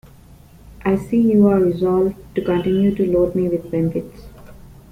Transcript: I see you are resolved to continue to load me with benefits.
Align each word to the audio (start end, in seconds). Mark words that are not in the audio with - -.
I 0.83 0.95
see 0.95 1.21
you 1.31 1.45
are 1.49 1.59
resolved 1.59 2.15
to 2.33 2.43
continue 2.43 2.95
to 2.95 3.05
load 3.05 3.35
me 3.35 3.47
with 3.49 3.69
benefits. 3.69 4.23